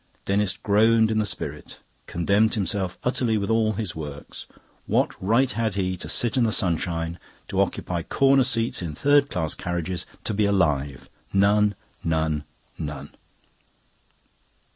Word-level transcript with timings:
Denis 0.25 0.57
groaned 0.57 1.11
in 1.11 1.19
the 1.19 1.27
spirit, 1.27 1.77
condemned 2.07 2.55
himself 2.55 2.97
utterly 3.03 3.37
with 3.37 3.51
all 3.51 3.73
his 3.73 3.95
works. 3.95 4.47
What 4.87 5.11
right 5.21 5.51
had 5.51 5.75
he 5.75 5.95
to 5.97 6.09
sit 6.09 6.37
in 6.37 6.43
the 6.43 6.51
sunshine, 6.51 7.19
to 7.49 7.61
occupy 7.61 8.01
corner 8.01 8.41
seats 8.41 8.81
in 8.81 8.95
third 8.95 9.29
class 9.29 9.53
carriages, 9.53 10.07
to 10.23 10.33
be 10.33 10.45
alive? 10.45 11.07
None, 11.31 11.75
none, 12.03 12.45
none. 12.79 13.11